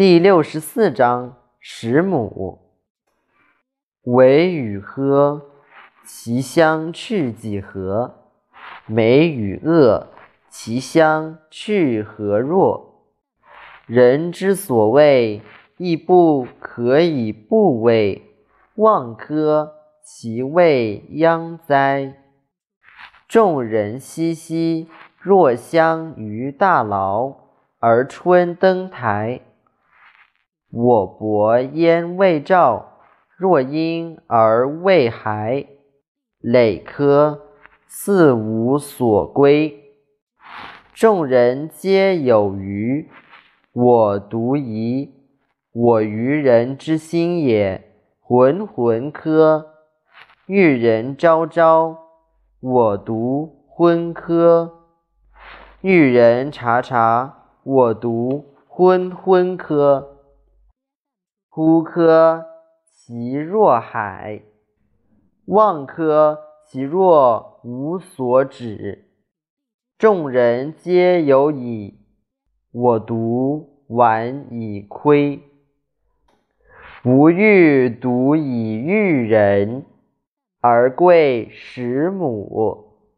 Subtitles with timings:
[0.00, 2.60] 第六十四章十母。
[4.04, 5.42] 为与喝，
[6.06, 8.14] 其相去几何？
[8.86, 10.06] 美与恶，
[10.48, 13.04] 其相去何若？
[13.84, 15.42] 人之所畏，
[15.76, 18.22] 亦不可以不畏。
[18.76, 22.14] 望科，其未央哉？
[23.28, 24.88] 众人熙熙，
[25.18, 27.34] 若相于大牢，
[27.80, 29.42] 而春登台。
[30.72, 32.98] 我伯焉未兆，
[33.36, 35.66] 若婴儿未孩。
[36.40, 37.40] 累科，
[37.86, 39.76] 似无所归。
[40.94, 43.10] 众人皆有余，
[43.72, 45.12] 我独遗。
[45.72, 47.92] 我愚人之心也。
[48.20, 49.66] 浑浑科，
[50.46, 51.96] 遇人昭昭，
[52.60, 54.72] 我独昏科。
[55.80, 60.19] 遇人察察，我独昏昏科。
[61.52, 62.46] 呼科，
[62.86, 64.42] 其若海；
[65.46, 69.06] 望科，其若无所止。
[69.98, 71.98] 众人皆有矣，
[72.70, 75.42] 我独顽以亏。
[77.02, 79.84] 不欲独以育人，
[80.60, 82.89] 而贵十母。